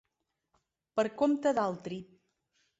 [1.01, 2.03] Per compte d'altri.